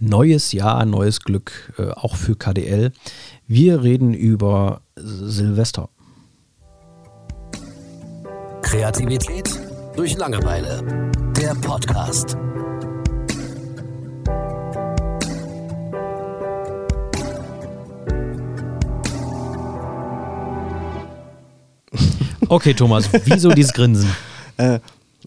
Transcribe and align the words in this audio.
neues 0.00 0.52
Jahr, 0.52 0.84
neues 0.86 1.20
Glück, 1.20 1.72
äh, 1.78 1.90
auch 1.90 2.16
für 2.16 2.34
KDL. 2.34 2.92
Wir 3.46 3.82
reden 3.82 4.14
über 4.14 4.80
Silvester. 4.96 5.90
Kreativität 8.62 9.48
durch 9.96 10.16
Langeweile. 10.16 11.10
Der 11.36 11.54
Podcast. 11.54 12.36
Okay, 22.48 22.74
Thomas, 22.74 23.08
wieso 23.24 23.50
dieses 23.50 23.72
Grinsen? 23.72 24.10
Äh, 24.56 24.80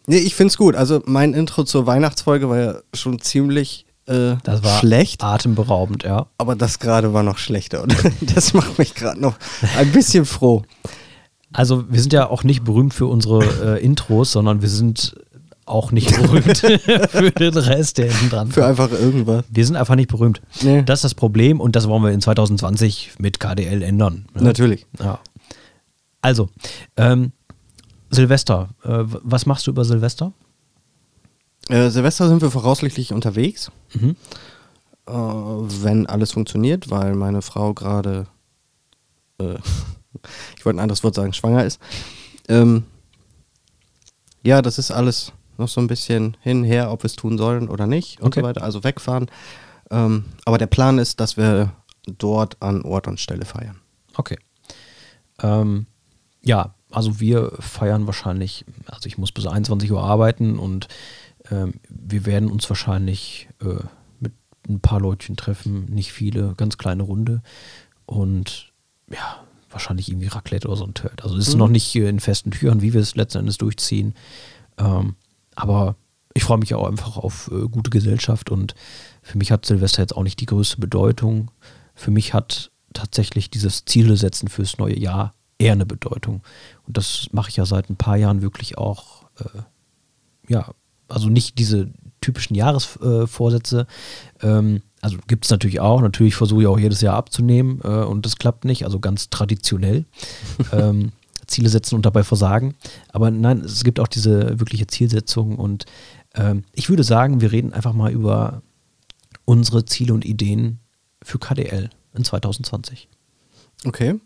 nee, 0.05 0.19
ich 0.19 0.35
find's 0.35 0.57
gut. 0.57 0.75
Also 0.75 1.01
mein 1.07 1.33
Intro 1.33 1.63
zur 1.63 1.87
Weihnachtsfolge 1.87 2.49
war 2.49 2.59
ja 2.59 2.75
schon 2.93 3.19
ziemlich 3.19 3.87
äh, 4.07 4.35
Das 4.43 4.63
war 4.63 4.79
schlecht. 4.79 5.23
atemberaubend, 5.23 6.03
ja. 6.03 6.27
Aber 6.37 6.55
das 6.55 6.79
gerade 6.79 7.13
war 7.13 7.23
noch 7.23 7.37
schlechter. 7.37 7.83
Und 7.83 7.95
das 8.35 8.53
macht 8.53 8.77
mich 8.77 8.95
gerade 8.95 9.19
noch 9.19 9.35
ein 9.77 9.91
bisschen 9.91 10.25
froh. 10.25 10.63
Also 11.51 11.83
wir 11.91 12.01
sind 12.01 12.13
ja 12.13 12.29
auch 12.29 12.43
nicht 12.43 12.63
berühmt 12.63 12.93
für 12.93 13.05
unsere 13.05 13.77
äh, 13.77 13.83
Intros, 13.83 14.31
sondern 14.31 14.61
wir 14.61 14.69
sind 14.69 15.15
auch 15.65 15.91
nicht 15.91 16.13
berühmt 16.15 16.57
für 17.11 17.31
den 17.31 17.53
Rest, 17.57 17.97
der 17.97 18.11
hinten 18.11 18.29
dran 18.29 18.51
Für 18.51 18.65
einfach 18.65 18.91
irgendwas. 18.91 19.45
Wir 19.49 19.65
sind 19.65 19.75
einfach 19.77 19.95
nicht 19.95 20.09
berühmt. 20.09 20.41
Nee. 20.61 20.81
Das 20.83 20.99
ist 20.99 21.03
das 21.03 21.13
Problem 21.15 21.61
und 21.61 21.75
das 21.75 21.87
wollen 21.87 22.03
wir 22.03 22.11
in 22.11 22.19
2020 22.21 23.13
mit 23.19 23.39
KDL 23.39 23.81
ändern. 23.81 24.25
ne? 24.33 24.43
Natürlich. 24.43 24.85
Ja. 24.99 25.19
Also, 26.21 26.49
ähm, 26.97 27.31
Silvester. 28.09 28.69
Äh, 28.83 29.03
was 29.05 29.45
machst 29.45 29.65
du 29.67 29.71
über 29.71 29.85
Silvester? 29.85 30.33
Äh, 31.69 31.89
Silvester 31.89 32.27
sind 32.27 32.41
wir 32.41 32.51
voraussichtlich 32.51 33.13
unterwegs. 33.13 33.71
Mhm. 33.93 34.15
Äh, 35.07 35.11
wenn 35.13 36.05
alles 36.07 36.31
funktioniert, 36.33 36.89
weil 36.89 37.15
meine 37.15 37.41
Frau 37.41 37.73
gerade, 37.73 38.27
äh, 39.39 39.55
ich 40.57 40.65
wollte 40.65 40.77
ein 40.77 40.83
anderes 40.83 41.03
Wort 41.03 41.15
sagen, 41.15 41.33
schwanger 41.33 41.63
ist. 41.65 41.79
Ähm, 42.49 42.83
ja, 44.43 44.61
das 44.61 44.77
ist 44.77 44.91
alles 44.91 45.31
noch 45.57 45.69
so 45.69 45.79
ein 45.79 45.87
bisschen 45.87 46.35
hin 46.41 46.63
her, 46.63 46.91
ob 46.91 47.03
wir 47.03 47.05
es 47.07 47.15
tun 47.15 47.37
sollen 47.37 47.69
oder 47.69 47.87
nicht 47.87 48.19
und 48.19 48.27
Okay. 48.27 48.41
so 48.41 48.45
weiter. 48.45 48.63
Also 48.63 48.83
wegfahren. 48.83 49.29
Ähm, 49.91 50.25
aber 50.45 50.57
der 50.57 50.67
Plan 50.67 50.97
ist, 50.97 51.19
dass 51.19 51.37
wir 51.37 51.71
dort 52.05 52.61
an 52.61 52.81
Ort 52.81 53.07
und 53.07 53.19
Stelle 53.19 53.45
feiern. 53.45 53.79
Okay. 54.15 54.37
Ähm, 55.41 55.85
ja, 56.41 56.73
also 56.91 57.19
wir 57.19 57.53
feiern 57.59 58.05
wahrscheinlich, 58.05 58.65
also 58.87 59.07
ich 59.07 59.17
muss 59.17 59.31
bis 59.31 59.47
21 59.47 59.91
Uhr 59.91 60.03
arbeiten 60.03 60.59
und 60.59 60.87
ähm, 61.53 61.73
wir 61.89 62.25
werden 62.25 62.49
uns 62.49 62.69
wahrscheinlich 62.69 63.49
äh, 63.61 63.83
mit 64.19 64.33
ein 64.67 64.79
paar 64.79 64.99
Leutchen 64.99 65.35
treffen, 65.35 65.85
nicht 65.85 66.11
viele, 66.11 66.53
ganz 66.55 66.77
kleine 66.77 67.03
Runde 67.03 67.41
und 68.05 68.73
ja, 69.09 69.43
wahrscheinlich 69.69 70.09
irgendwie 70.09 70.27
Raclette 70.27 70.67
oder 70.67 70.77
so 70.77 70.85
ein 70.85 70.93
Turd. 70.93 71.23
Also 71.23 71.37
es 71.37 71.47
ist 71.47 71.57
noch 71.57 71.69
nicht 71.69 71.95
in 71.95 72.19
festen 72.19 72.51
Türen, 72.51 72.81
wie 72.81 72.93
wir 72.93 73.01
es 73.01 73.15
letzten 73.15 73.39
Endes 73.39 73.57
durchziehen. 73.57 74.13
Ähm, 74.77 75.15
aber 75.55 75.95
ich 76.33 76.43
freue 76.43 76.57
mich 76.57 76.73
auch 76.73 76.87
einfach 76.87 77.17
auf 77.17 77.49
äh, 77.51 77.67
gute 77.67 77.89
Gesellschaft 77.89 78.49
und 78.49 78.73
für 79.21 79.37
mich 79.37 79.51
hat 79.51 79.65
Silvester 79.65 80.01
jetzt 80.01 80.15
auch 80.15 80.23
nicht 80.23 80.39
die 80.39 80.45
größte 80.45 80.79
Bedeutung. 80.79 81.51
Für 81.95 82.11
mich 82.11 82.33
hat 82.33 82.71
tatsächlich 82.93 83.49
dieses 83.49 83.85
Ziele 83.85 84.17
setzen 84.17 84.47
fürs 84.47 84.77
neue 84.77 84.97
Jahr 84.97 85.33
eher 85.57 85.73
eine 85.73 85.85
Bedeutung. 85.85 86.41
Und 86.87 86.97
das 86.97 87.27
mache 87.31 87.49
ich 87.49 87.57
ja 87.57 87.65
seit 87.65 87.89
ein 87.89 87.95
paar 87.95 88.17
Jahren 88.17 88.41
wirklich 88.41 88.77
auch, 88.77 89.23
äh, 89.39 89.61
ja, 90.47 90.73
also 91.07 91.29
nicht 91.29 91.59
diese 91.59 91.91
typischen 92.21 92.55
Jahresvorsätze. 92.55 93.87
Ähm, 94.41 94.81
also 95.01 95.17
gibt 95.27 95.45
es 95.45 95.51
natürlich 95.51 95.79
auch. 95.79 96.01
Natürlich 96.01 96.35
versuche 96.35 96.61
ich 96.61 96.67
auch 96.67 96.79
jedes 96.79 97.01
Jahr 97.01 97.15
abzunehmen 97.15 97.81
äh, 97.83 97.87
und 97.87 98.25
das 98.25 98.37
klappt 98.37 98.65
nicht, 98.65 98.85
also 98.85 98.99
ganz 98.99 99.29
traditionell. 99.29 100.05
ähm, 100.71 101.11
Ziele 101.45 101.69
setzen 101.69 101.95
und 101.95 102.05
dabei 102.05 102.23
versagen. 102.23 102.75
Aber 103.09 103.29
nein, 103.29 103.59
es 103.59 103.83
gibt 103.83 103.99
auch 103.99 104.07
diese 104.07 104.59
wirkliche 104.59 104.87
Zielsetzung 104.87 105.57
und 105.57 105.85
ähm, 106.35 106.63
ich 106.73 106.89
würde 106.89 107.03
sagen, 107.03 107.41
wir 107.41 107.51
reden 107.51 107.73
einfach 107.73 107.93
mal 107.93 108.11
über 108.11 108.61
unsere 109.45 109.85
Ziele 109.85 110.13
und 110.13 110.25
Ideen 110.25 110.79
für 111.21 111.39
KDL 111.39 111.89
in 112.13 112.23
2020. 112.23 113.09
Okay. 113.85 114.19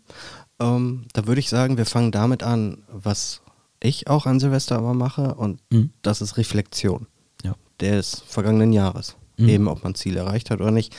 Ähm, 0.60 1.06
da 1.12 1.26
würde 1.26 1.40
ich 1.40 1.48
sagen, 1.48 1.76
wir 1.76 1.86
fangen 1.86 2.12
damit 2.12 2.42
an, 2.42 2.82
was 2.90 3.40
ich 3.80 4.08
auch 4.08 4.26
an 4.26 4.40
Silvester 4.40 4.76
aber 4.78 4.94
mache 4.94 5.34
und 5.34 5.60
Mhm. 5.70 5.90
das 6.02 6.20
ist 6.20 6.36
Reflexion 6.36 7.06
Ja. 7.44 7.54
des 7.80 8.22
vergangenen 8.26 8.72
Jahres. 8.72 9.16
Mhm. 9.36 9.48
Eben, 9.48 9.68
ob 9.68 9.84
man 9.84 9.94
Ziel 9.94 10.16
erreicht 10.16 10.50
hat 10.50 10.60
oder 10.60 10.70
nicht. 10.72 10.94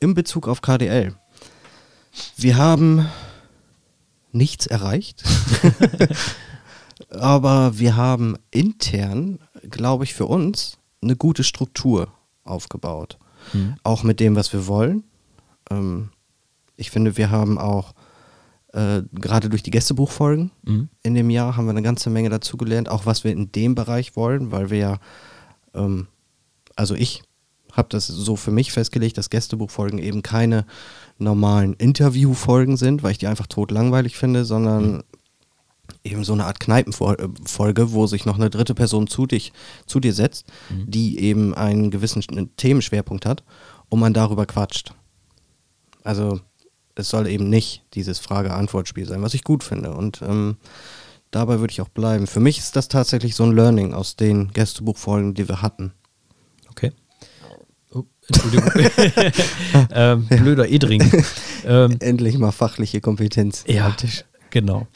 In 0.00 0.14
Bezug 0.14 0.48
auf 0.48 0.62
KDL. 0.62 1.14
Wir 2.36 2.56
haben 2.56 3.08
nichts 4.32 4.66
erreicht, 4.66 5.24
aber 7.10 7.78
wir 7.78 7.96
haben 7.96 8.36
intern, 8.50 9.38
glaube 9.70 10.04
ich, 10.04 10.14
für 10.14 10.26
uns 10.26 10.78
eine 11.02 11.16
gute 11.16 11.44
Struktur 11.44 12.08
aufgebaut. 12.44 13.18
Mhm. 13.52 13.76
Auch 13.82 14.02
mit 14.02 14.20
dem, 14.20 14.36
was 14.36 14.52
wir 14.52 14.66
wollen. 14.66 15.04
Ähm, 15.70 16.10
ich 16.76 16.90
finde, 16.90 17.16
wir 17.16 17.30
haben 17.30 17.58
auch 17.58 17.94
äh, 18.72 19.02
gerade 19.12 19.48
durch 19.48 19.62
die 19.62 19.70
Gästebuchfolgen 19.70 20.50
Mhm. 20.64 20.88
in 21.02 21.14
dem 21.14 21.30
Jahr 21.30 21.56
haben 21.56 21.66
wir 21.66 21.70
eine 21.70 21.82
ganze 21.82 22.10
Menge 22.10 22.30
dazugelernt, 22.30 22.88
auch 22.88 23.06
was 23.06 23.22
wir 23.24 23.32
in 23.32 23.52
dem 23.52 23.74
Bereich 23.74 24.16
wollen, 24.16 24.50
weil 24.50 24.70
wir 24.70 24.78
ja, 24.78 24.98
ähm, 25.74 26.06
also 26.76 26.94
ich 26.94 27.22
habe 27.72 27.88
das 27.90 28.06
so 28.06 28.36
für 28.36 28.50
mich 28.50 28.72
festgelegt, 28.72 29.16
dass 29.18 29.30
Gästebuchfolgen 29.30 29.98
eben 29.98 30.22
keine 30.22 30.66
normalen 31.18 31.72
Interviewfolgen 31.74 32.76
sind, 32.76 33.02
weil 33.02 33.12
ich 33.12 33.18
die 33.18 33.26
einfach 33.26 33.46
tot 33.46 33.70
langweilig 33.70 34.16
finde, 34.16 34.44
sondern 34.44 35.02
eben 36.04 36.24
so 36.24 36.32
eine 36.32 36.44
Art 36.46 36.60
Kneipenfolge, 36.60 37.92
wo 37.92 38.06
sich 38.06 38.24
noch 38.26 38.36
eine 38.36 38.50
dritte 38.50 38.74
Person 38.74 39.06
zu, 39.06 39.26
dich, 39.26 39.52
zu 39.86 40.00
dir 40.00 40.12
setzt, 40.12 40.46
die 40.86 41.18
eben 41.20 41.54
einen 41.54 41.90
gewissen 41.90 42.22
Sch- 42.22 42.48
Themenschwerpunkt 42.56 43.24
hat 43.26 43.42
und 43.88 44.00
man 44.00 44.12
darüber 44.14 44.46
quatscht. 44.46 44.94
Also 46.04 46.40
es 46.94 47.08
soll 47.08 47.26
eben 47.26 47.48
nicht 47.48 47.82
dieses 47.94 48.18
Frage-Antwort-Spiel 48.18 49.06
sein, 49.06 49.22
was 49.22 49.34
ich 49.34 49.44
gut 49.44 49.64
finde. 49.64 49.92
Und 49.92 50.22
ähm, 50.22 50.56
dabei 51.30 51.60
würde 51.60 51.72
ich 51.72 51.80
auch 51.80 51.88
bleiben. 51.88 52.26
Für 52.26 52.40
mich 52.40 52.58
ist 52.58 52.76
das 52.76 52.88
tatsächlich 52.88 53.34
so 53.34 53.44
ein 53.44 53.52
Learning 53.52 53.94
aus 53.94 54.16
den 54.16 54.52
Gästebuchfolgen, 54.52 55.34
die 55.34 55.48
wir 55.48 55.62
hatten. 55.62 55.92
Okay. 56.70 56.92
Oh, 57.92 58.04
Entschuldigung. 58.28 58.70
ähm, 59.92 60.26
blöder 60.28 60.68
Edring. 60.68 61.02
ähm, 61.66 61.96
Endlich 62.00 62.38
mal 62.38 62.52
fachliche 62.52 63.00
Kompetenz. 63.00 63.64
ja, 63.66 63.94
genau. 64.50 64.86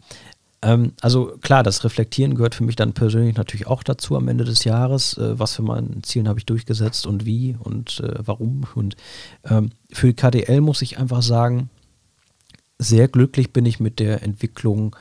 Ähm, 0.62 0.92
also 1.00 1.36
klar, 1.42 1.62
das 1.62 1.84
Reflektieren 1.84 2.34
gehört 2.34 2.54
für 2.54 2.64
mich 2.64 2.76
dann 2.76 2.92
persönlich 2.92 3.36
natürlich 3.36 3.66
auch 3.66 3.82
dazu 3.82 4.16
am 4.16 4.28
Ende 4.28 4.44
des 4.44 4.64
Jahres. 4.64 5.16
Äh, 5.16 5.38
was 5.38 5.54
für 5.54 5.62
meine 5.62 6.02
Zielen 6.02 6.28
habe 6.28 6.38
ich 6.38 6.46
durchgesetzt 6.46 7.06
und 7.06 7.24
wie 7.24 7.56
und 7.58 8.00
äh, 8.00 8.14
warum. 8.18 8.66
Und 8.74 8.96
ähm, 9.44 9.70
für 9.92 10.12
KDL 10.12 10.60
muss 10.60 10.82
ich 10.82 10.98
einfach 10.98 11.22
sagen, 11.22 11.70
sehr 12.78 13.08
glücklich 13.08 13.52
bin 13.52 13.66
ich 13.66 13.80
mit 13.80 13.98
der 13.98 14.22
Entwicklung 14.22 14.96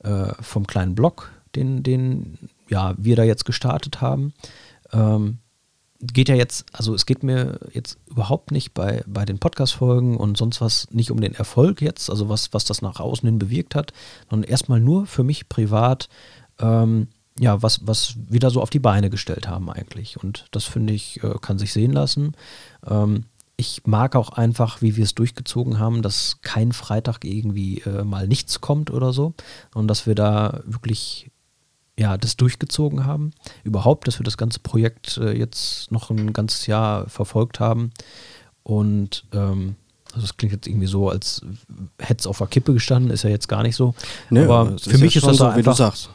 äh, 0.00 0.32
vom 0.40 0.66
kleinen 0.66 0.94
Blog, 0.94 1.32
den, 1.54 1.82
den 1.82 2.38
ja, 2.68 2.94
wir 2.98 3.16
da 3.16 3.24
jetzt 3.24 3.44
gestartet 3.44 4.00
haben. 4.00 4.32
Ähm, 4.92 5.38
geht 6.00 6.28
ja 6.28 6.34
jetzt, 6.34 6.66
also 6.72 6.94
es 6.94 7.06
geht 7.06 7.22
mir 7.22 7.58
jetzt 7.72 7.98
überhaupt 8.06 8.50
nicht 8.50 8.74
bei, 8.74 9.02
bei 9.06 9.24
den 9.24 9.38
Podcast-Folgen 9.38 10.16
und 10.16 10.36
sonst 10.36 10.60
was 10.60 10.90
nicht 10.90 11.10
um 11.10 11.20
den 11.20 11.34
Erfolg 11.34 11.80
jetzt, 11.80 12.10
also 12.10 12.28
was, 12.28 12.52
was 12.52 12.64
das 12.64 12.82
nach 12.82 13.00
außen 13.00 13.26
hin 13.26 13.38
bewirkt 13.38 13.74
hat, 13.74 13.92
sondern 14.28 14.48
erstmal 14.48 14.80
nur 14.80 15.06
für 15.06 15.24
mich 15.24 15.48
privat, 15.48 16.08
ähm, 16.60 17.08
ja, 17.38 17.62
was, 17.62 17.86
was 17.86 18.14
wir 18.28 18.40
da 18.40 18.50
so 18.50 18.62
auf 18.62 18.70
die 18.70 18.78
Beine 18.78 19.10
gestellt 19.10 19.48
haben 19.48 19.70
eigentlich. 19.70 20.22
Und 20.22 20.46
das 20.52 20.64
finde 20.64 20.92
ich, 20.92 21.22
äh, 21.22 21.34
kann 21.40 21.58
sich 21.58 21.72
sehen 21.72 21.92
lassen. 21.92 22.34
Ähm, 22.86 23.24
ich 23.56 23.82
mag 23.86 24.16
auch 24.16 24.30
einfach, 24.30 24.82
wie 24.82 24.96
wir 24.96 25.04
es 25.04 25.14
durchgezogen 25.14 25.78
haben, 25.78 26.02
dass 26.02 26.38
kein 26.42 26.72
Freitag 26.72 27.24
irgendwie 27.24 27.78
äh, 27.80 28.04
mal 28.04 28.28
nichts 28.28 28.60
kommt 28.60 28.90
oder 28.90 29.12
so, 29.12 29.34
und 29.74 29.88
dass 29.88 30.06
wir 30.06 30.14
da 30.14 30.60
wirklich 30.66 31.30
ja, 31.98 32.18
das 32.18 32.36
durchgezogen 32.36 33.06
haben. 33.06 33.30
Überhaupt, 33.64 34.06
dass 34.06 34.18
wir 34.20 34.24
das 34.24 34.36
ganze 34.36 34.60
Projekt 34.60 35.16
äh, 35.16 35.32
jetzt 35.32 35.90
noch 35.90 36.10
ein 36.10 36.32
ganzes 36.34 36.66
Jahr 36.66 37.08
verfolgt 37.08 37.58
haben. 37.58 37.90
Und 38.62 39.24
ähm, 39.32 39.76
also 40.12 40.20
das 40.26 40.36
klingt 40.36 40.52
jetzt 40.52 40.66
irgendwie 40.66 40.86
so, 40.86 41.08
als 41.08 41.42
hätte 41.98 42.20
es 42.20 42.26
auf 42.26 42.38
der 42.38 42.48
Kippe 42.48 42.74
gestanden, 42.74 43.10
ist 43.10 43.22
ja 43.22 43.30
jetzt 43.30 43.48
gar 43.48 43.62
nicht 43.62 43.76
so. 43.76 43.94
Nö, 44.28 44.44
Aber 44.44 44.78
für 44.78 44.98
mich 44.98 45.14
ja 45.14 45.20
ist 45.20 45.26
das 45.26 45.38
so, 45.38 45.44
einfach, 45.44 45.56
wie 45.56 45.62
du 45.62 45.72
sagst. 45.72 46.10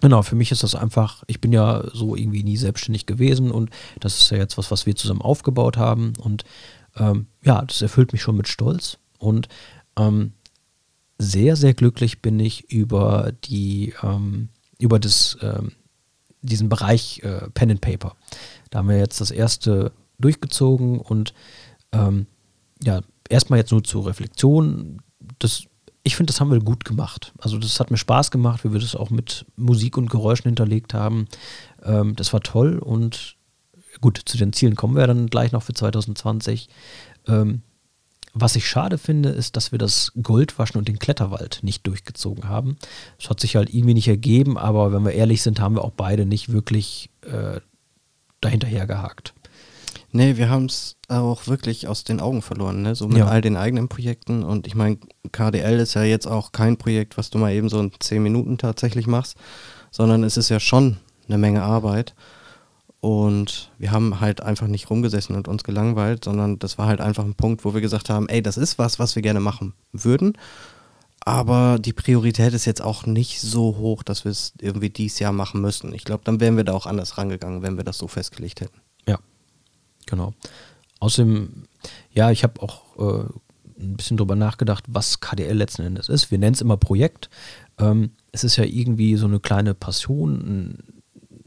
Genau, 0.00 0.22
für 0.22 0.36
mich 0.36 0.52
ist 0.52 0.62
das 0.62 0.74
einfach, 0.74 1.24
ich 1.26 1.40
bin 1.40 1.52
ja 1.52 1.82
so 1.92 2.14
irgendwie 2.14 2.42
nie 2.42 2.56
selbstständig 2.56 3.06
gewesen 3.06 3.50
und 3.50 3.70
das 3.98 4.18
ist 4.18 4.30
ja 4.30 4.36
jetzt 4.36 4.58
was, 4.58 4.70
was 4.70 4.84
wir 4.84 4.94
zusammen 4.94 5.22
aufgebaut 5.22 5.78
haben 5.78 6.12
und 6.20 6.44
ähm, 6.96 7.26
ja, 7.44 7.62
das 7.62 7.82
erfüllt 7.82 8.12
mich 8.12 8.22
schon 8.22 8.36
mit 8.36 8.48
Stolz 8.48 8.98
und 9.18 9.48
ähm, 9.96 10.32
sehr, 11.18 11.56
sehr 11.56 11.74
glücklich 11.74 12.20
bin 12.20 12.38
ich 12.40 12.70
über 12.70 13.32
die, 13.44 13.94
ähm, 14.02 14.48
über 14.78 14.98
das, 14.98 15.38
ähm, 15.40 15.72
diesen 16.42 16.68
Bereich 16.68 17.20
äh, 17.22 17.48
Pen 17.54 17.70
and 17.70 17.80
Paper. 17.80 18.14
Da 18.70 18.78
haben 18.78 18.88
wir 18.88 18.98
jetzt 18.98 19.20
das 19.20 19.30
erste 19.30 19.92
durchgezogen 20.18 20.98
und 21.00 21.32
ähm, 21.92 22.26
ja, 22.82 23.00
erstmal 23.28 23.58
jetzt 23.58 23.72
nur 23.72 23.82
zur 23.82 24.06
Reflexion. 24.06 25.00
Das, 25.38 25.64
ich 26.02 26.16
finde, 26.16 26.32
das 26.32 26.40
haben 26.40 26.50
wir 26.50 26.60
gut 26.60 26.84
gemacht. 26.84 27.32
Also 27.38 27.58
das 27.58 27.80
hat 27.80 27.90
mir 27.90 27.96
Spaß 27.96 28.30
gemacht, 28.30 28.64
wie 28.64 28.72
wir 28.72 28.80
das 28.80 28.94
auch 28.94 29.10
mit 29.10 29.46
Musik 29.56 29.96
und 29.96 30.10
Geräuschen 30.10 30.48
hinterlegt 30.48 30.94
haben. 30.94 31.26
Ähm, 31.82 32.14
das 32.16 32.32
war 32.32 32.40
toll 32.40 32.78
und 32.78 33.35
gut, 34.00 34.20
zu 34.24 34.36
den 34.36 34.52
Zielen 34.52 34.76
kommen 34.76 34.96
wir 34.96 35.06
dann 35.06 35.28
gleich 35.28 35.52
noch 35.52 35.62
für 35.62 35.74
2020. 35.74 36.68
Ähm, 37.28 37.62
was 38.38 38.54
ich 38.54 38.68
schade 38.68 38.98
finde, 38.98 39.30
ist, 39.30 39.56
dass 39.56 39.72
wir 39.72 39.78
das 39.78 40.12
Goldwaschen 40.22 40.78
und 40.78 40.88
den 40.88 40.98
Kletterwald 40.98 41.60
nicht 41.62 41.86
durchgezogen 41.86 42.48
haben. 42.48 42.76
Das 43.18 43.30
hat 43.30 43.40
sich 43.40 43.56
halt 43.56 43.72
irgendwie 43.72 43.94
nicht 43.94 44.08
ergeben, 44.08 44.58
aber 44.58 44.92
wenn 44.92 45.04
wir 45.04 45.12
ehrlich 45.12 45.40
sind, 45.40 45.58
haben 45.58 45.74
wir 45.74 45.84
auch 45.84 45.92
beide 45.92 46.26
nicht 46.26 46.52
wirklich 46.52 47.08
äh, 47.22 47.60
dahinterher 48.42 48.86
gehakt. 48.86 49.32
Nee, 50.12 50.36
wir 50.36 50.50
haben 50.50 50.66
es 50.66 50.96
auch 51.08 51.46
wirklich 51.46 51.88
aus 51.88 52.04
den 52.04 52.20
Augen 52.20 52.42
verloren, 52.42 52.82
ne? 52.82 52.94
so 52.94 53.08
mit 53.08 53.18
ja. 53.18 53.26
all 53.26 53.40
den 53.40 53.56
eigenen 53.56 53.88
Projekten. 53.88 54.44
Und 54.44 54.66
ich 54.66 54.74
meine, 54.74 54.98
KDL 55.32 55.78
ist 55.78 55.94
ja 55.94 56.04
jetzt 56.04 56.26
auch 56.26 56.52
kein 56.52 56.76
Projekt, 56.76 57.18
was 57.18 57.30
du 57.30 57.38
mal 57.38 57.52
eben 57.52 57.68
so 57.68 57.80
in 57.80 57.92
zehn 58.00 58.22
Minuten 58.22 58.58
tatsächlich 58.58 59.06
machst, 59.06 59.36
sondern 59.90 60.24
es 60.24 60.36
ist 60.36 60.48
ja 60.48 60.60
schon 60.60 60.98
eine 61.28 61.38
Menge 61.38 61.62
Arbeit. 61.62 62.14
Und 63.00 63.70
wir 63.78 63.92
haben 63.92 64.20
halt 64.20 64.40
einfach 64.40 64.66
nicht 64.66 64.90
rumgesessen 64.90 65.36
und 65.36 65.48
uns 65.48 65.64
gelangweilt, 65.64 66.24
sondern 66.24 66.58
das 66.58 66.78
war 66.78 66.86
halt 66.86 67.00
einfach 67.00 67.24
ein 67.24 67.34
Punkt, 67.34 67.64
wo 67.64 67.74
wir 67.74 67.80
gesagt 67.80 68.10
haben, 68.10 68.28
ey, 68.28 68.42
das 68.42 68.56
ist 68.56 68.78
was, 68.78 68.98
was 68.98 69.14
wir 69.14 69.22
gerne 69.22 69.40
machen 69.40 69.74
würden. 69.92 70.36
Aber 71.20 71.78
die 71.80 71.92
Priorität 71.92 72.54
ist 72.54 72.66
jetzt 72.66 72.82
auch 72.82 73.04
nicht 73.04 73.40
so 73.40 73.76
hoch, 73.76 74.02
dass 74.02 74.24
wir 74.24 74.30
es 74.30 74.54
irgendwie 74.60 74.90
dieses 74.90 75.18
Jahr 75.18 75.32
machen 75.32 75.60
müssen. 75.60 75.92
Ich 75.92 76.04
glaube, 76.04 76.22
dann 76.24 76.40
wären 76.40 76.56
wir 76.56 76.64
da 76.64 76.72
auch 76.72 76.86
anders 76.86 77.18
rangegangen, 77.18 77.62
wenn 77.62 77.76
wir 77.76 77.84
das 77.84 77.98
so 77.98 78.06
festgelegt 78.06 78.60
hätten. 78.60 78.80
Ja, 79.08 79.18
genau. 80.06 80.34
Außerdem, 81.00 81.64
ja, 82.12 82.30
ich 82.30 82.44
habe 82.44 82.62
auch 82.62 82.96
äh, 82.98 83.24
ein 83.78 83.96
bisschen 83.96 84.16
drüber 84.16 84.36
nachgedacht, 84.36 84.84
was 84.88 85.20
KDL 85.20 85.56
letzten 85.56 85.82
Endes 85.82 86.08
ist. 86.08 86.30
Wir 86.30 86.38
nennen 86.38 86.54
es 86.54 86.60
immer 86.60 86.76
Projekt. 86.76 87.28
Ähm, 87.78 88.12
es 88.32 88.44
ist 88.44 88.56
ja 88.56 88.64
irgendwie 88.64 89.16
so 89.16 89.26
eine 89.26 89.40
kleine 89.40 89.74
Passion, 89.74 90.34
ein, 90.34 90.95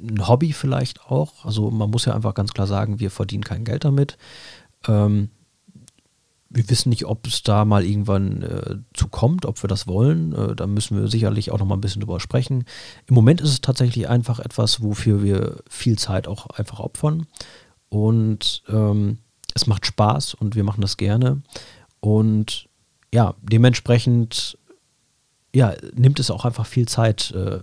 ein, 0.01 0.28
Hobby 0.28 0.54
vielleicht 0.54 1.06
auch. 1.06 1.46
Also 1.46 1.69
man 1.72 1.90
muss 1.90 2.06
ja 2.06 2.13
einfach 2.13 2.34
ganz 2.34 2.54
klar 2.54 2.68
sagen, 2.68 3.00
wir 3.00 3.12
verdienen 3.12 3.44
kein 3.44 3.66
Geld 3.66 3.86
damit. 3.86 4.18
Ähm, 4.88 5.30
wir 6.50 6.68
wissen 6.69 6.90
nicht, 6.90 7.06
ob 7.06 7.28
es 7.28 7.44
da 7.44 7.63
mal 7.63 7.86
irgendwann 7.86 8.42
äh, 8.42 8.78
zu 8.94 9.07
kommt, 9.07 9.46
ob 9.46 9.62
wir 9.63 9.68
das 9.68 9.88
wollen. 9.88 10.34
Äh, 10.34 10.56
da 10.56 10.66
müssen 10.66 11.00
wir 11.00 11.07
sicherlich 11.07 11.51
auch 11.51 11.60
noch 11.60 11.66
mal 11.66 11.75
ein 11.75 11.81
bisschen 11.81 12.01
drüber 12.01 12.19
sprechen. 12.19 12.66
Im 13.06 13.16
Moment 13.16 13.42
ist 13.42 13.51
es 13.51 13.62
tatsächlich 13.62 14.10
einfach 14.10 14.40
etwas, 14.40 14.81
wofür 14.81 15.24
wir 15.24 15.57
viel 15.69 15.98
Zeit 15.98 16.28
auch 16.28 16.48
einfach 16.48 16.80
opfern. 16.80 17.28
Und 17.90 18.63
ähm, 18.68 19.19
es 19.54 19.68
macht 19.68 19.86
Spaß 19.86 20.34
und 20.34 20.56
wir 20.56 20.63
machen 20.63 20.81
das 20.81 20.98
gerne. 20.98 21.42
Und 22.00 22.68
ja, 23.13 23.36
dementsprechend 23.42 24.57
ja, 25.54 25.75
nimmt 25.94 26.19
es 26.19 26.31
auch 26.31 26.46
einfach 26.46 26.66
viel 26.66 26.88
Zeit 26.88 27.31
äh, 27.31 27.60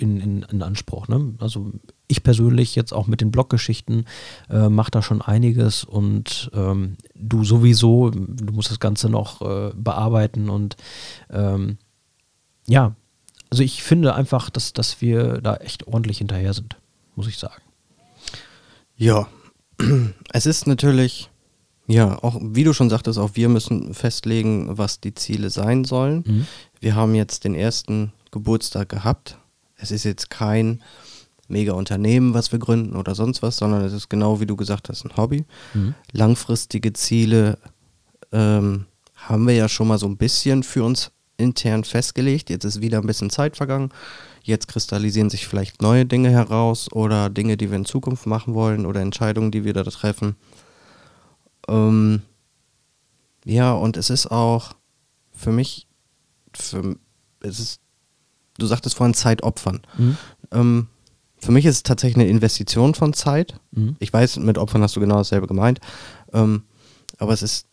in, 0.00 0.20
in, 0.20 0.42
in, 0.50 0.62
Anspruch. 0.62 1.08
Ne? 1.08 1.34
Also 1.38 1.72
ich 2.08 2.22
persönlich 2.22 2.74
jetzt 2.74 2.92
auch 2.92 3.06
mit 3.06 3.20
den 3.20 3.30
Bloggeschichten 3.30 4.06
äh, 4.48 4.68
mache 4.68 4.90
da 4.90 5.02
schon 5.02 5.22
einiges 5.22 5.84
und 5.84 6.50
ähm, 6.54 6.96
du 7.14 7.44
sowieso, 7.44 8.10
du 8.10 8.52
musst 8.52 8.70
das 8.70 8.80
Ganze 8.80 9.08
noch 9.08 9.42
äh, 9.42 9.72
bearbeiten 9.74 10.48
und 10.48 10.76
ähm, 11.30 11.78
ja, 12.66 12.94
also 13.50 13.62
ich 13.62 13.82
finde 13.82 14.14
einfach, 14.14 14.48
dass, 14.48 14.72
dass 14.72 15.00
wir 15.00 15.40
da 15.40 15.56
echt 15.56 15.86
ordentlich 15.86 16.18
hinterher 16.18 16.54
sind, 16.54 16.76
muss 17.16 17.26
ich 17.26 17.38
sagen. 17.38 17.62
Ja, 18.96 19.26
es 20.32 20.46
ist 20.46 20.66
natürlich, 20.66 21.30
ja, 21.86 22.22
auch 22.22 22.38
wie 22.40 22.64
du 22.64 22.72
schon 22.72 22.90
sagtest, 22.90 23.18
auch 23.18 23.30
wir 23.34 23.48
müssen 23.48 23.92
festlegen, 23.92 24.78
was 24.78 25.00
die 25.00 25.14
Ziele 25.14 25.50
sein 25.50 25.84
sollen. 25.84 26.24
Mhm. 26.26 26.46
Wir 26.80 26.94
haben 26.94 27.14
jetzt 27.14 27.44
den 27.44 27.54
ersten 27.54 28.12
Geburtstag 28.30 28.88
gehabt. 28.88 29.39
Es 29.80 29.90
ist 29.90 30.04
jetzt 30.04 30.30
kein 30.30 30.82
mega 31.48 31.72
Unternehmen, 31.72 32.34
was 32.34 32.52
wir 32.52 32.58
gründen 32.58 32.96
oder 32.96 33.14
sonst 33.14 33.42
was, 33.42 33.56
sondern 33.56 33.82
es 33.82 33.92
ist 33.92 34.08
genau 34.08 34.40
wie 34.40 34.46
du 34.46 34.56
gesagt 34.56 34.88
hast, 34.88 35.04
ein 35.04 35.16
Hobby. 35.16 35.44
Mhm. 35.74 35.94
Langfristige 36.12 36.92
Ziele 36.92 37.58
ähm, 38.32 38.86
haben 39.16 39.46
wir 39.46 39.54
ja 39.54 39.68
schon 39.68 39.88
mal 39.88 39.98
so 39.98 40.06
ein 40.06 40.16
bisschen 40.16 40.62
für 40.62 40.84
uns 40.84 41.10
intern 41.36 41.84
festgelegt. 41.84 42.50
Jetzt 42.50 42.64
ist 42.64 42.80
wieder 42.80 42.98
ein 42.98 43.06
bisschen 43.06 43.30
Zeit 43.30 43.56
vergangen. 43.56 43.90
Jetzt 44.42 44.68
kristallisieren 44.68 45.30
sich 45.30 45.46
vielleicht 45.46 45.82
neue 45.82 46.06
Dinge 46.06 46.30
heraus 46.30 46.90
oder 46.92 47.28
Dinge, 47.30 47.56
die 47.56 47.70
wir 47.70 47.76
in 47.76 47.84
Zukunft 47.84 48.26
machen 48.26 48.54
wollen 48.54 48.86
oder 48.86 49.00
Entscheidungen, 49.00 49.50
die 49.50 49.64
wir 49.64 49.72
da 49.72 49.82
treffen. 49.82 50.36
Ähm, 51.68 52.22
ja, 53.44 53.72
und 53.72 53.96
es 53.96 54.10
ist 54.10 54.30
auch 54.30 54.74
für 55.32 55.52
mich, 55.52 55.86
für, 56.54 56.96
es 57.40 57.58
ist, 57.58 57.80
du 58.60 58.66
sagtest 58.66 58.96
vorhin 58.96 59.14
Zeit 59.14 59.42
opfern. 59.42 59.80
Mhm. 59.96 60.16
Ähm, 60.52 60.86
für 61.38 61.52
mich 61.52 61.64
ist 61.64 61.76
es 61.76 61.82
tatsächlich 61.82 62.22
eine 62.22 62.30
Investition 62.30 62.94
von 62.94 63.12
Zeit. 63.12 63.58
Mhm. 63.72 63.96
Ich 63.98 64.12
weiß, 64.12 64.38
mit 64.38 64.58
Opfern 64.58 64.82
hast 64.82 64.96
du 64.96 65.00
genau 65.00 65.16
dasselbe 65.16 65.46
gemeint. 65.46 65.80
Ähm, 66.32 66.62
aber 67.18 67.32
es 67.32 67.42
ist, 67.42 67.66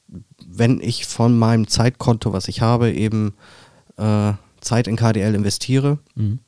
wenn 0.45 0.81
ich 0.81 1.05
von 1.05 1.37
meinem 1.37 1.67
Zeitkonto, 1.67 2.33
was 2.33 2.47
ich 2.47 2.61
habe, 2.61 2.91
eben 2.91 3.33
äh, 3.97 4.33
Zeit 4.61 4.87
in 4.87 4.95
KDL 4.95 5.35
investiere, 5.35 5.99
mhm 6.15 6.39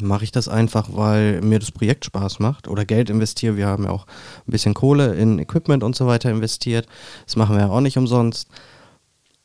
mache 0.00 0.24
ich 0.24 0.32
das 0.32 0.48
einfach, 0.48 0.88
weil 0.92 1.40
mir 1.40 1.58
das 1.58 1.70
Projekt 1.70 2.04
Spaß 2.04 2.40
macht 2.40 2.68
oder 2.68 2.84
Geld 2.84 3.10
investiere. 3.10 3.56
Wir 3.56 3.66
haben 3.66 3.84
ja 3.84 3.90
auch 3.90 4.06
ein 4.46 4.50
bisschen 4.50 4.74
Kohle 4.74 5.14
in 5.14 5.38
Equipment 5.38 5.82
und 5.82 5.94
so 5.94 6.06
weiter 6.06 6.30
investiert. 6.30 6.86
Das 7.26 7.36
machen 7.36 7.56
wir 7.56 7.62
ja 7.62 7.70
auch 7.70 7.80
nicht 7.80 7.96
umsonst. 7.96 8.48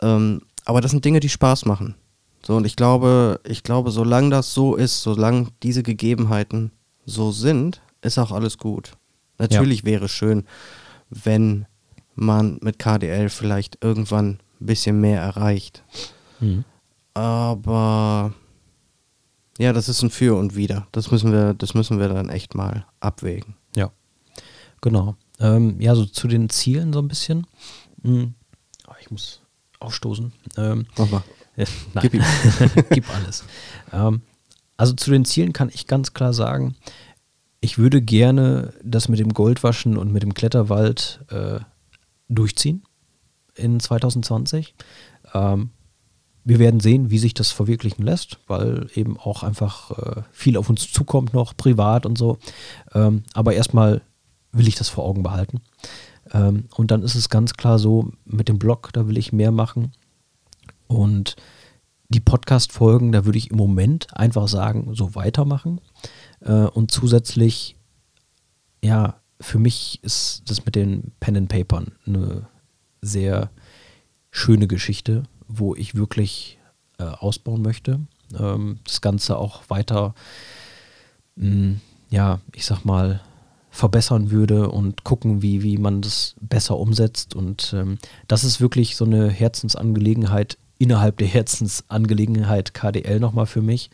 Ähm, 0.02 0.42
aber 0.66 0.82
das 0.82 0.92
sind 0.92 1.06
Dinge, 1.06 1.20
die 1.20 1.30
Spaß 1.30 1.66
machen. 1.66 1.96
So, 2.42 2.56
und 2.56 2.66
ich 2.66 2.76
glaube, 2.76 3.40
ich 3.46 3.64
glaube, 3.64 3.92
solange 3.92 4.30
das 4.30 4.54
so 4.54 4.76
ist, 4.76 5.02
solange 5.02 5.48
diese 5.64 5.84
Gegebenheiten 5.84 6.72
so 7.06 7.32
sind, 7.32 7.82
ist 8.02 8.18
auch 8.18 8.32
alles 8.32 8.58
gut. 8.58 8.94
Natürlich 9.38 9.80
ja. 9.80 9.86
wäre 9.86 10.10
schön, 10.10 10.46
wenn 11.10 11.66
man 12.16 12.60
mit 12.62 12.80
KDL 12.80 13.30
vielleicht 13.30 13.84
irgendwann 13.84 14.40
ein 14.60 14.66
bisschen 14.66 15.00
mehr 15.00 15.22
erreicht. 15.22 15.84
Mhm. 16.40 16.66
Aber 17.14 18.34
ja, 19.58 19.74
das 19.74 19.90
ist 19.90 20.02
ein 20.04 20.10
Für 20.10 20.36
und 20.36 20.56
Wider. 20.56 20.88
Das 20.92 21.12
müssen 21.12 21.32
wir, 21.32 21.54
das 21.54 21.74
müssen 21.74 22.00
wir 22.00 22.10
dann 22.10 22.30
echt 22.30 22.56
mal 22.56 22.86
abwägen. 23.00 23.56
Ja, 23.76 23.92
genau. 24.82 25.16
Ähm, 25.40 25.80
ja, 25.80 25.96
so 25.96 26.06
zu 26.06 26.28
den 26.28 26.50
Zielen 26.50 26.94
so 26.94 27.00
ein 27.00 27.08
bisschen. 27.08 27.48
Hm. 28.04 28.34
Oh, 28.88 28.94
ich 29.02 29.12
muss 29.12 29.42
aufstoßen. 29.80 30.32
Ähm, 30.58 30.86
Mach 30.98 31.10
mal. 31.10 31.24
Äh, 31.60 31.66
Gib, 32.02 32.14
ihm. 32.14 32.24
Gib 32.90 33.16
alles. 33.16 33.44
Ähm, 33.92 34.22
also 34.78 34.94
zu 34.94 35.10
den 35.10 35.26
Zielen 35.26 35.52
kann 35.52 35.70
ich 35.74 35.88
ganz 35.88 36.14
klar 36.14 36.32
sagen, 36.32 36.76
ich 37.60 37.80
würde 37.80 38.04
gerne 38.04 38.72
das 38.84 39.10
mit 39.10 39.18
dem 39.18 39.34
Goldwaschen 39.34 39.98
und 39.98 40.14
mit 40.14 40.22
dem 40.22 40.36
Kletterwald 40.36 41.26
äh, 41.30 41.60
durchziehen 42.28 42.84
in 43.56 43.80
2020. 43.80 44.76
Ähm, 45.34 45.72
wir 46.44 46.60
werden 46.60 46.80
sehen, 46.80 47.10
wie 47.10 47.18
sich 47.18 47.34
das 47.34 47.52
verwirklichen 47.52 48.04
lässt, 48.04 48.38
weil 48.48 48.88
eben 48.94 49.18
auch 49.20 49.42
einfach 49.42 49.92
äh, 49.98 50.22
viel 50.32 50.56
auf 50.56 50.70
uns 50.70 50.92
zukommt 50.92 51.34
noch, 51.34 51.58
privat 51.58 52.06
und 52.06 52.18
so. 52.18 52.38
Ähm, 52.94 53.24
aber 53.34 53.54
erstmal 53.54 54.02
will 54.52 54.68
ich 54.68 54.76
das 54.76 54.90
vor 54.90 55.04
Augen 55.04 55.24
behalten. 55.24 55.62
Ähm, 56.32 56.66
und 56.76 56.92
dann 56.92 57.04
ist 57.04 57.16
es 57.16 57.30
ganz 57.30 57.54
klar 57.54 57.80
so, 57.80 58.12
mit 58.26 58.48
dem 58.50 58.60
Blog, 58.60 58.92
da 58.94 59.08
will 59.08 59.18
ich 59.18 59.34
mehr 59.34 59.52
machen. 59.52 59.92
Und 60.90 61.38
die 62.10 62.20
Podcast-Folgen, 62.20 63.14
da 63.14 63.24
würde 63.24 63.38
ich 63.38 63.52
im 63.52 63.58
Moment 63.58 64.08
einfach 64.18 64.50
sagen, 64.50 64.94
so 64.94 65.16
weitermachen. 65.16 65.80
Äh, 66.42 66.66
und 66.66 66.92
zusätzlich, 66.92 67.78
ja, 68.84 69.16
für 69.40 69.60
mich 69.60 70.00
ist 70.04 70.44
das 70.48 70.66
mit 70.66 70.76
den 70.76 71.14
Pen 71.22 71.38
and 71.38 71.50
Papern 71.50 71.94
eine 72.06 72.48
sehr 73.02 73.50
schöne 74.32 74.68
Geschichte 74.68 75.24
wo 75.50 75.76
ich 75.76 75.96
wirklich 75.96 76.60
äh, 77.00 77.04
ausbauen 77.04 77.62
möchte. 77.62 78.00
Ähm, 78.40 78.80
das 78.86 79.02
Ganze 79.02 79.38
auch 79.38 79.64
weiter, 79.68 80.14
mh, 81.36 81.52
hm, 81.52 81.82
ja, 82.12 82.40
ich 82.54 82.66
sag 82.66 82.86
mal, 82.86 83.22
verbessern 83.72 84.32
würde 84.32 84.70
und 84.70 85.04
gucken, 85.04 85.42
wie, 85.42 85.62
wie 85.62 85.78
man 85.78 86.02
das 86.02 86.36
besser 86.40 86.78
umsetzt. 86.78 87.36
Und 87.36 87.74
ähm, 87.76 87.98
das 88.28 88.44
ist 88.44 88.62
wirklich 88.62 88.96
so 88.96 89.06
eine 89.06 89.30
Herzensangelegenheit 89.30 90.58
innerhalb 90.80 91.18
der 91.18 91.28
Herzensangelegenheit 91.28 92.74
KDL 92.74 93.20
nochmal 93.20 93.46
für 93.46 93.62
mich. 93.62 93.92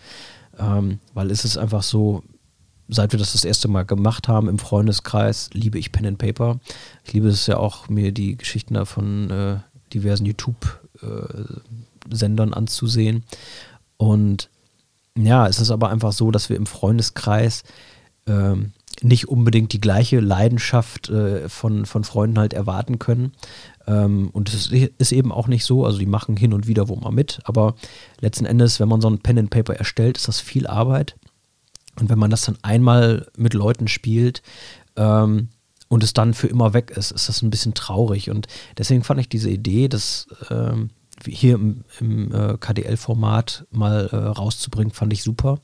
Ähm, 0.58 1.00
weil 1.13 1.32
es 1.32 1.44
ist 1.44 1.58
einfach 1.58 1.84
so, 1.84 2.24
seit 2.88 3.12
wir 3.12 3.20
das 3.20 3.34
das 3.34 3.44
erste 3.44 3.68
Mal 3.68 3.84
gemacht 3.84 4.30
haben 4.30 4.48
im 4.48 4.60
Freundeskreis, 4.60 5.50
liebe 5.51 5.77
ich 5.77 5.92
Pen 5.92 6.06
and 6.06 6.18
Paper. 6.18 6.60
Ich 7.04 7.12
liebe 7.12 7.27
es 7.27 7.48
ja 7.48 7.58
auch, 7.58 7.89
mir 7.89 8.13
die 8.13 8.38
Geschichten 8.38 8.75
da 8.75 8.86
von 8.86 9.30
äh, 9.30 9.58
diversen 9.94 10.25
YouTube 10.25 10.80
äh, 11.01 12.39
anzusehen. 12.54 13.24
Und 13.98 14.50
ja, 15.18 15.48
es 15.48 15.60
ist 15.60 15.72
aber 15.72 15.89
einfach 15.89 16.13
so, 16.13 16.32
dass 16.32 16.50
wir 16.50 16.56
im 16.56 16.68
Freundeskreis 16.68 17.63
ähm, 18.27 18.74
nicht 19.02 19.28
unbedingt 19.28 19.74
die 19.74 19.82
gleiche 19.82 20.20
Leidenschaft 20.20 21.10
äh, 21.10 21.50
von, 21.50 21.86
von 21.86 22.04
Freunden 22.04 22.40
halt 22.40 22.54
erwarten 22.54 23.00
können. 23.00 23.34
Ähm, 23.88 24.30
und 24.32 24.54
es 24.54 24.72
ist 24.72 25.12
eben 25.12 25.32
auch 25.32 25.48
nicht 25.48 25.66
so, 25.66 25.86
also 25.86 25.98
die 25.98 26.06
machen 26.06 26.38
hin 26.38 26.54
und 26.54 26.68
wieder 26.68 26.88
wo 26.88 26.96
mal 26.96 27.12
mit, 27.12 27.40
aber 27.44 27.75
letzten 28.20 28.46
Endes, 28.46 28.80
wenn 28.80 28.90
man 28.90 29.02
so 29.02 29.10
ein 29.10 29.20
Pen 29.20 29.40
and 29.40 29.50
Paper 29.50 29.75
erstellt, 29.75 30.18
ist 30.18 30.28
das 30.28 30.40
viel 30.40 30.68
Arbeit. 30.68 31.16
Und 32.00 32.10
wenn 32.10 32.20
man 32.20 32.32
das 32.32 32.44
dann 32.46 32.58
einmal 32.62 33.28
mit 33.38 33.54
Leuten 33.54 33.88
spielt 33.88 34.42
ähm, 34.96 35.50
und 35.88 36.04
es 36.04 36.14
dann 36.14 36.34
für 36.34 36.48
immer 36.48 36.74
weg 36.74 36.92
ist, 36.92 37.12
ist 37.12 37.30
das 37.30 37.42
ein 37.42 37.50
bisschen 37.50 37.74
traurig. 37.74 38.30
Und 38.30 38.48
deswegen 38.78 39.04
fand 39.04 39.20
ich 39.20 39.30
diese 39.30 39.50
Idee, 39.50 39.88
das 39.88 40.28
ähm, 40.50 40.90
hier 41.25 41.56
im, 41.56 41.84
im 42.00 42.34
äh, 42.34 42.58
KDL-Format 42.58 43.66
mal 43.72 44.08
äh, 44.12 44.16
rauszubringen, 44.16 44.94
fand 44.94 45.14
ich 45.14 45.24
super. 45.24 45.60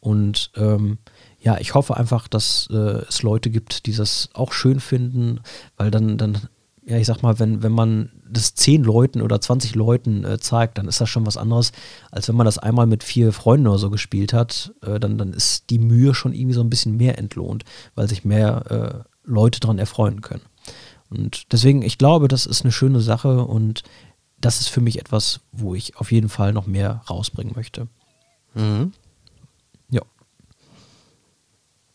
Und 0.00 0.50
ähm, 0.56 0.98
ja, 1.40 1.58
ich 1.58 1.74
hoffe 1.74 1.96
einfach, 1.96 2.28
dass 2.28 2.68
äh, 2.70 3.02
es 3.08 3.22
Leute 3.22 3.50
gibt, 3.50 3.86
die 3.86 3.94
das 3.94 4.28
auch 4.34 4.52
schön 4.52 4.78
finden, 4.78 5.40
weil 5.76 5.90
dann, 5.90 6.18
dann 6.18 6.48
ja, 6.84 6.96
ich 6.96 7.06
sag 7.06 7.22
mal, 7.22 7.38
wenn, 7.38 7.62
wenn 7.62 7.72
man 7.72 8.10
das 8.28 8.54
zehn 8.54 8.82
Leuten 8.82 9.22
oder 9.22 9.40
20 9.40 9.74
Leuten 9.74 10.24
äh, 10.24 10.38
zeigt, 10.38 10.78
dann 10.78 10.88
ist 10.88 11.00
das 11.00 11.08
schon 11.08 11.26
was 11.26 11.36
anderes, 11.36 11.72
als 12.10 12.28
wenn 12.28 12.36
man 12.36 12.46
das 12.46 12.58
einmal 12.58 12.86
mit 12.86 13.04
vier 13.04 13.32
Freunden 13.32 13.66
oder 13.68 13.78
so 13.78 13.90
gespielt 13.90 14.32
hat. 14.32 14.72
Äh, 14.82 15.00
dann, 15.00 15.16
dann 15.16 15.32
ist 15.32 15.70
die 15.70 15.78
Mühe 15.78 16.14
schon 16.14 16.32
irgendwie 16.32 16.54
so 16.54 16.62
ein 16.62 16.70
bisschen 16.70 16.96
mehr 16.96 17.18
entlohnt, 17.18 17.64
weil 17.94 18.08
sich 18.08 18.24
mehr 18.24 19.04
äh, 19.06 19.10
Leute 19.24 19.60
daran 19.60 19.78
erfreuen 19.78 20.20
können. 20.20 20.42
Und 21.10 21.52
deswegen, 21.52 21.82
ich 21.82 21.98
glaube, 21.98 22.28
das 22.28 22.46
ist 22.46 22.62
eine 22.62 22.72
schöne 22.72 23.00
Sache 23.00 23.44
und 23.44 23.82
das 24.40 24.60
ist 24.60 24.68
für 24.68 24.80
mich 24.80 24.98
etwas, 24.98 25.40
wo 25.52 25.74
ich 25.74 25.96
auf 25.96 26.12
jeden 26.12 26.28
Fall 26.28 26.52
noch 26.52 26.66
mehr 26.66 27.02
rausbringen 27.08 27.52
möchte. 27.54 27.88
Mhm. 28.54 28.92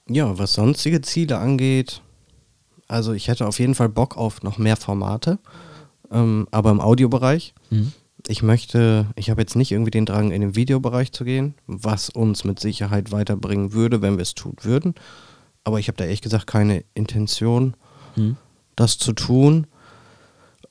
Ja. 0.07 0.38
Was 0.38 0.53
sonstige 0.53 1.01
Ziele 1.01 1.38
angeht, 1.38 2.01
also 2.88 3.13
ich 3.13 3.27
hätte 3.27 3.47
auf 3.47 3.59
jeden 3.59 3.75
Fall 3.75 3.89
Bock 3.89 4.17
auf 4.17 4.43
noch 4.43 4.57
mehr 4.57 4.75
Formate, 4.77 5.39
ähm, 6.12 6.47
aber 6.51 6.71
im 6.71 6.79
Audiobereich. 6.81 7.53
Mhm. 7.69 7.91
Ich 8.27 8.41
möchte, 8.41 9.07
ich 9.15 9.29
habe 9.29 9.41
jetzt 9.41 9.55
nicht 9.55 9.71
irgendwie 9.71 9.91
den 9.91 10.05
Drang, 10.05 10.31
in 10.31 10.41
den 10.41 10.55
Videobereich 10.55 11.12
zu 11.12 11.25
gehen, 11.25 11.53
was 11.67 12.09
uns 12.09 12.43
mit 12.43 12.59
Sicherheit 12.59 13.12
weiterbringen 13.12 13.74
würde, 13.74 14.01
wenn 14.01 14.17
wir 14.17 14.24
es 14.24 14.33
tun 14.33 14.55
würden. 14.62 14.95
Aber 15.63 15.79
ich 15.79 15.88
habe 15.88 15.97
da 15.97 16.05
ehrlich 16.05 16.21
gesagt 16.21 16.47
keine 16.47 16.83
Intention, 16.95 17.75
Mhm. 18.15 18.38
das 18.75 18.97
zu 18.97 19.13
tun. 19.13 19.67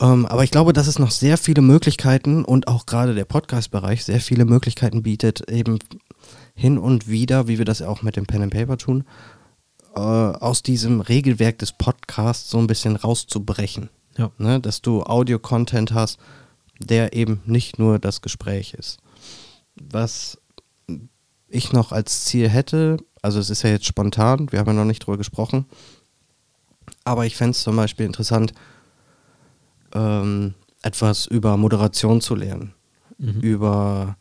Ähm, 0.00 0.26
aber 0.26 0.42
ich 0.42 0.50
glaube, 0.50 0.72
dass 0.72 0.88
es 0.88 0.98
noch 0.98 1.12
sehr 1.12 1.38
viele 1.38 1.62
Möglichkeiten 1.62 2.44
und 2.44 2.66
auch 2.66 2.86
gerade 2.86 3.14
der 3.14 3.24
Podcast-Bereich 3.24 4.04
sehr 4.04 4.20
viele 4.20 4.44
Möglichkeiten 4.44 5.02
bietet, 5.04 5.48
eben 5.50 5.78
hin 6.54 6.78
und 6.78 7.08
wieder, 7.08 7.48
wie 7.48 7.58
wir 7.58 7.64
das 7.64 7.82
auch 7.82 8.02
mit 8.02 8.16
dem 8.16 8.26
Pen 8.26 8.42
and 8.42 8.52
Paper 8.52 8.76
tun, 8.76 9.04
äh, 9.96 10.00
aus 10.00 10.62
diesem 10.62 11.00
Regelwerk 11.00 11.58
des 11.58 11.72
Podcasts 11.72 12.50
so 12.50 12.58
ein 12.58 12.66
bisschen 12.66 12.96
rauszubrechen. 12.96 13.90
Ja. 14.16 14.30
Ne? 14.38 14.60
Dass 14.60 14.82
du 14.82 15.02
Audio-Content 15.02 15.92
hast, 15.92 16.18
der 16.78 17.12
eben 17.14 17.40
nicht 17.46 17.78
nur 17.78 17.98
das 17.98 18.22
Gespräch 18.22 18.74
ist. 18.74 18.98
Was 19.76 20.38
ich 21.48 21.72
noch 21.72 21.92
als 21.92 22.24
Ziel 22.24 22.48
hätte, 22.48 22.98
also 23.22 23.38
es 23.38 23.50
ist 23.50 23.62
ja 23.62 23.70
jetzt 23.70 23.86
spontan, 23.86 24.50
wir 24.50 24.58
haben 24.58 24.66
ja 24.68 24.72
noch 24.72 24.84
nicht 24.84 25.06
drüber 25.06 25.18
gesprochen, 25.18 25.66
aber 27.04 27.26
ich 27.26 27.36
fände 27.36 27.52
es 27.52 27.62
zum 27.62 27.76
Beispiel 27.76 28.06
interessant, 28.06 28.52
ähm, 29.94 30.54
etwas 30.82 31.26
über 31.26 31.56
Moderation 31.56 32.20
zu 32.20 32.34
lernen, 32.34 32.74
Mhm. 33.18 33.40
über 33.40 34.16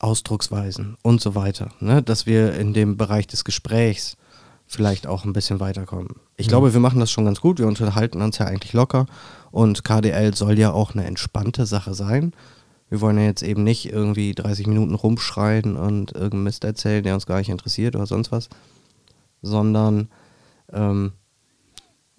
Ausdrucksweisen 0.00 0.96
und 1.02 1.20
so 1.20 1.34
weiter. 1.34 1.70
Ne? 1.80 2.02
Dass 2.02 2.26
wir 2.26 2.54
in 2.54 2.72
dem 2.72 2.96
Bereich 2.96 3.26
des 3.26 3.44
Gesprächs 3.44 4.16
vielleicht 4.66 5.06
auch 5.06 5.24
ein 5.24 5.32
bisschen 5.32 5.60
weiterkommen. 5.60 6.16
Ich 6.36 6.46
Mhm. 6.46 6.50
glaube, 6.50 6.72
wir 6.74 6.80
machen 6.80 7.00
das 7.00 7.10
schon 7.10 7.24
ganz 7.24 7.40
gut. 7.40 7.58
Wir 7.58 7.66
unterhalten 7.66 8.20
uns 8.22 8.38
ja 8.38 8.46
eigentlich 8.46 8.72
locker. 8.74 9.06
Und 9.50 9.82
KDL 9.82 10.34
soll 10.34 10.58
ja 10.58 10.72
auch 10.72 10.92
eine 10.94 11.04
entspannte 11.06 11.64
Sache 11.66 11.94
sein. 11.94 12.32
Wir 12.90 13.00
wollen 13.00 13.18
ja 13.18 13.24
jetzt 13.24 13.42
eben 13.42 13.64
nicht 13.64 13.90
irgendwie 13.90 14.34
30 14.34 14.66
Minuten 14.66 14.94
rumschreien 14.94 15.76
und 15.76 16.12
irgendeinen 16.12 16.44
Mist 16.44 16.64
erzählen, 16.64 17.02
der 17.02 17.14
uns 17.14 17.26
gar 17.26 17.38
nicht 17.38 17.48
interessiert 17.50 17.96
oder 17.96 18.06
sonst 18.06 18.30
was, 18.32 18.48
sondern 19.42 20.08
ähm, 20.72 21.12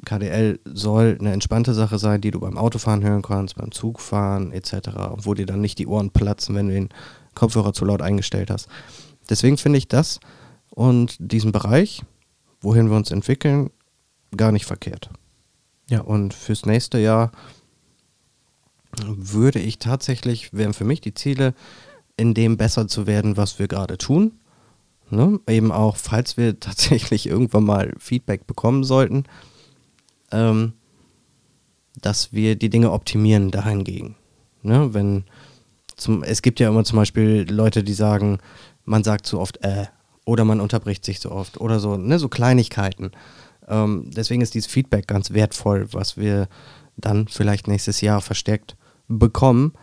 KDL 0.05 0.59
soll 0.65 1.17
eine 1.19 1.33
entspannte 1.33 1.73
Sache 1.73 1.99
sein, 1.99 2.21
die 2.21 2.31
du 2.31 2.39
beim 2.39 2.57
Autofahren 2.57 3.03
hören 3.03 3.21
kannst, 3.21 3.55
beim 3.55 3.71
Zugfahren 3.71 4.51
etc., 4.51 4.89
wo 5.17 5.33
dir 5.33 5.45
dann 5.45 5.61
nicht 5.61 5.77
die 5.79 5.87
Ohren 5.87 6.11
platzen, 6.11 6.55
wenn 6.55 6.67
du 6.67 6.73
den 6.73 6.89
Kopfhörer 7.35 7.73
zu 7.73 7.85
laut 7.85 8.01
eingestellt 8.01 8.49
hast. 8.49 8.67
Deswegen 9.29 9.57
finde 9.57 9.77
ich 9.77 9.87
das 9.87 10.19
und 10.69 11.17
diesen 11.19 11.51
Bereich, 11.51 12.03
wohin 12.61 12.89
wir 12.89 12.97
uns 12.97 13.11
entwickeln, 13.11 13.69
gar 14.35 14.51
nicht 14.51 14.65
verkehrt. 14.65 15.09
Ja. 15.89 16.01
Und 16.01 16.33
fürs 16.33 16.65
nächste 16.65 16.99
Jahr 16.99 17.31
würde 19.05 19.59
ich 19.59 19.79
tatsächlich, 19.79 20.53
wären 20.53 20.73
für 20.73 20.85
mich 20.85 21.01
die 21.01 21.13
Ziele, 21.13 21.53
in 22.17 22.33
dem 22.33 22.57
besser 22.57 22.87
zu 22.87 23.07
werden, 23.07 23.37
was 23.37 23.59
wir 23.59 23.67
gerade 23.67 23.97
tun. 23.97 24.33
Ne? 25.09 25.39
Eben 25.47 25.71
auch, 25.71 25.95
falls 25.95 26.37
wir 26.37 26.59
tatsächlich 26.59 27.27
irgendwann 27.27 27.63
mal 27.63 27.93
Feedback 27.97 28.47
bekommen 28.47 28.83
sollten, 28.83 29.23
ähm, 30.31 30.73
dass 32.01 32.33
wir 32.33 32.55
die 32.55 32.69
Dinge 32.69 32.91
optimieren 32.91 33.51
dahingegen. 33.51 34.15
Ne? 34.61 34.93
Wenn 34.93 35.25
zum, 35.95 36.23
es 36.23 36.41
gibt 36.41 36.59
ja 36.59 36.69
immer 36.69 36.83
zum 36.83 36.97
Beispiel 36.97 37.45
Leute, 37.49 37.83
die 37.83 37.93
sagen, 37.93 38.39
man 38.85 39.03
sagt 39.03 39.25
zu 39.25 39.39
oft 39.39 39.63
äh 39.63 39.85
oder 40.25 40.45
man 40.45 40.61
unterbricht 40.61 41.03
sich 41.03 41.19
zu 41.19 41.31
oft 41.31 41.59
oder 41.59 41.79
so, 41.79 41.97
ne? 41.97 42.19
so 42.19 42.29
Kleinigkeiten. 42.29 43.11
Ähm, 43.67 44.11
deswegen 44.15 44.41
ist 44.41 44.53
dieses 44.53 44.71
Feedback 44.71 45.07
ganz 45.07 45.31
wertvoll, 45.31 45.87
was 45.91 46.17
wir 46.17 46.47
dann 46.97 47.27
vielleicht 47.27 47.67
nächstes 47.67 48.01
Jahr 48.01 48.21
verstärkt 48.21 48.75
bekommen. 49.07 49.73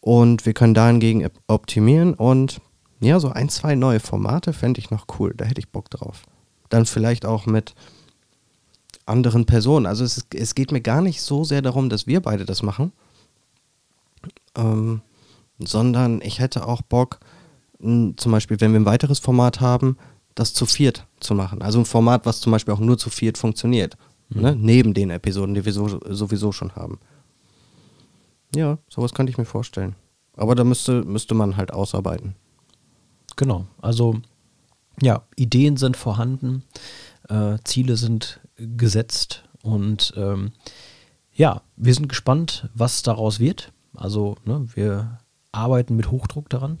Und 0.00 0.46
wir 0.46 0.54
können 0.54 0.74
dahingegen 0.74 1.28
optimieren 1.46 2.14
und 2.14 2.60
ja, 3.00 3.20
so 3.20 3.30
ein, 3.30 3.48
zwei 3.48 3.74
neue 3.74 4.00
Formate 4.00 4.52
fände 4.52 4.78
ich 4.80 4.90
noch 4.90 5.06
cool. 5.18 5.34
Da 5.36 5.44
hätte 5.44 5.60
ich 5.60 5.70
Bock 5.70 5.90
drauf. 5.90 6.22
Dann 6.70 6.86
vielleicht 6.86 7.26
auch 7.26 7.46
mit 7.46 7.74
anderen 9.06 9.46
Personen. 9.46 9.86
Also 9.86 10.04
es, 10.04 10.18
ist, 10.18 10.34
es 10.34 10.54
geht 10.54 10.72
mir 10.72 10.80
gar 10.80 11.00
nicht 11.00 11.20
so 11.22 11.44
sehr 11.44 11.62
darum, 11.62 11.88
dass 11.88 12.06
wir 12.06 12.20
beide 12.20 12.44
das 12.44 12.62
machen, 12.62 12.92
ähm, 14.56 15.02
sondern 15.58 16.20
ich 16.22 16.38
hätte 16.38 16.66
auch 16.66 16.82
Bock, 16.82 17.20
mh, 17.78 18.14
zum 18.16 18.32
Beispiel, 18.32 18.60
wenn 18.60 18.72
wir 18.72 18.80
ein 18.80 18.86
weiteres 18.86 19.18
Format 19.18 19.60
haben, 19.60 19.96
das 20.34 20.54
zu 20.54 20.66
viert 20.66 21.06
zu 21.20 21.34
machen. 21.34 21.62
Also 21.62 21.78
ein 21.78 21.84
Format, 21.84 22.26
was 22.26 22.40
zum 22.40 22.52
Beispiel 22.52 22.74
auch 22.74 22.80
nur 22.80 22.98
zu 22.98 23.10
viert 23.10 23.38
funktioniert. 23.38 23.96
Mhm. 24.30 24.42
Ne? 24.42 24.56
Neben 24.56 24.94
den 24.94 25.10
Episoden, 25.10 25.54
die 25.54 25.64
wir 25.64 25.72
so, 25.72 26.00
sowieso 26.08 26.52
schon 26.52 26.74
haben. 26.74 26.98
Ja, 28.54 28.78
sowas 28.88 29.14
könnte 29.14 29.30
ich 29.30 29.38
mir 29.38 29.44
vorstellen. 29.44 29.96
Aber 30.36 30.54
da 30.54 30.64
müsste, 30.64 31.04
müsste 31.04 31.34
man 31.34 31.56
halt 31.56 31.72
ausarbeiten. 31.72 32.34
Genau, 33.36 33.66
also 33.80 34.20
ja, 35.00 35.22
Ideen 35.36 35.76
sind 35.76 35.96
vorhanden, 35.96 36.62
äh, 37.28 37.58
Ziele 37.64 37.96
sind 37.96 38.40
gesetzt 38.56 39.44
und 39.62 40.12
ähm, 40.16 40.52
ja, 41.32 41.62
wir 41.76 41.94
sind 41.94 42.08
gespannt, 42.08 42.68
was 42.74 43.02
daraus 43.02 43.40
wird. 43.40 43.72
Also 43.94 44.36
ne, 44.44 44.66
wir 44.74 45.18
arbeiten 45.52 45.96
mit 45.96 46.10
Hochdruck 46.10 46.48
daran 46.48 46.78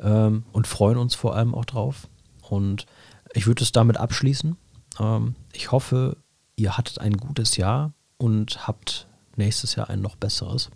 ähm, 0.00 0.44
und 0.52 0.66
freuen 0.66 0.98
uns 0.98 1.14
vor 1.14 1.36
allem 1.36 1.54
auch 1.54 1.64
drauf. 1.64 2.08
Und 2.48 2.86
ich 3.34 3.46
würde 3.46 3.62
es 3.62 3.72
damit 3.72 3.96
abschließen. 3.96 4.56
Ähm, 5.00 5.34
ich 5.52 5.72
hoffe, 5.72 6.16
ihr 6.56 6.76
hattet 6.76 6.98
ein 7.00 7.16
gutes 7.16 7.56
Jahr 7.56 7.92
und 8.16 8.66
habt 8.66 9.08
nächstes 9.36 9.74
Jahr 9.74 9.90
ein 9.90 10.00
noch 10.00 10.16
besseres. 10.16 10.70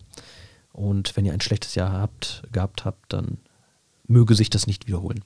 Und 0.72 1.16
wenn 1.16 1.24
ihr 1.24 1.32
ein 1.32 1.40
schlechtes 1.40 1.74
Jahr 1.74 1.92
habt, 1.92 2.42
gehabt 2.52 2.84
habt, 2.84 3.12
dann 3.12 3.38
möge 4.06 4.34
sich 4.34 4.50
das 4.50 4.66
nicht 4.66 4.86
wiederholen. 4.86 5.24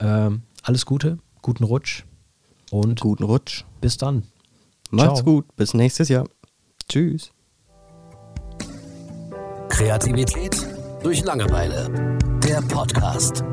Ähm, 0.00 0.42
alles 0.62 0.86
Gute, 0.86 1.18
guten 1.42 1.64
Rutsch 1.64 2.04
und 2.70 3.00
Guten 3.00 3.24
Rutsch. 3.24 3.64
bis 3.80 3.96
dann. 3.96 4.24
Macht's 4.90 5.20
Ciao. 5.20 5.24
gut. 5.24 5.56
Bis 5.56 5.74
nächstes 5.74 6.08
Jahr. 6.08 6.26
Tschüss. 6.88 7.30
Kreativität 9.68 10.56
durch 11.02 11.22
Langeweile. 11.24 12.16
Der 12.42 12.62
Podcast. 12.62 13.44